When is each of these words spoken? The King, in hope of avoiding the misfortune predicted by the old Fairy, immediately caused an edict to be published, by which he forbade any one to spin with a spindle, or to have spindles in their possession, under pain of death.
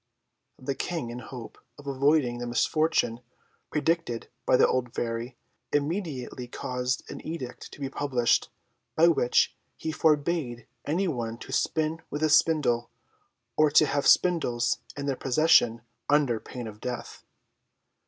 The 0.57 0.73
King, 0.73 1.11
in 1.11 1.19
hope 1.19 1.59
of 1.77 1.85
avoiding 1.85 2.39
the 2.39 2.47
misfortune 2.47 3.19
predicted 3.69 4.29
by 4.47 4.57
the 4.57 4.67
old 4.67 4.95
Fairy, 4.95 5.37
immediately 5.71 6.47
caused 6.47 7.03
an 7.11 7.23
edict 7.23 7.71
to 7.73 7.79
be 7.79 7.87
published, 7.87 8.49
by 8.95 9.09
which 9.09 9.55
he 9.77 9.91
forbade 9.91 10.65
any 10.85 11.07
one 11.07 11.37
to 11.37 11.51
spin 11.51 12.01
with 12.09 12.23
a 12.23 12.29
spindle, 12.29 12.89
or 13.55 13.69
to 13.69 13.85
have 13.85 14.07
spindles 14.07 14.79
in 14.97 15.05
their 15.05 15.15
possession, 15.15 15.83
under 16.09 16.39
pain 16.39 16.65
of 16.65 16.81
death. 16.81 17.23